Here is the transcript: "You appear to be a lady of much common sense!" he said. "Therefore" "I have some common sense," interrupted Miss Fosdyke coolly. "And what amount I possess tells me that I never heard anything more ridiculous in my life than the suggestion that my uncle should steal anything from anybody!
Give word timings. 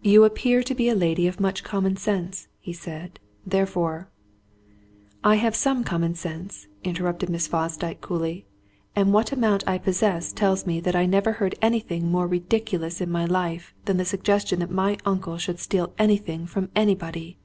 "You 0.00 0.24
appear 0.24 0.62
to 0.62 0.74
be 0.74 0.88
a 0.88 0.94
lady 0.94 1.26
of 1.26 1.38
much 1.38 1.62
common 1.62 1.94
sense!" 1.94 2.48
he 2.60 2.72
said. 2.72 3.20
"Therefore" 3.46 4.08
"I 5.22 5.34
have 5.34 5.54
some 5.54 5.84
common 5.84 6.14
sense," 6.14 6.66
interrupted 6.82 7.28
Miss 7.28 7.46
Fosdyke 7.46 8.00
coolly. 8.00 8.46
"And 8.96 9.12
what 9.12 9.32
amount 9.32 9.64
I 9.66 9.76
possess 9.76 10.32
tells 10.32 10.66
me 10.66 10.80
that 10.80 10.96
I 10.96 11.04
never 11.04 11.32
heard 11.32 11.56
anything 11.60 12.10
more 12.10 12.26
ridiculous 12.26 13.02
in 13.02 13.10
my 13.12 13.26
life 13.26 13.74
than 13.84 13.98
the 13.98 14.06
suggestion 14.06 14.60
that 14.60 14.70
my 14.70 14.96
uncle 15.04 15.36
should 15.36 15.60
steal 15.60 15.92
anything 15.98 16.46
from 16.46 16.70
anybody! 16.74 17.36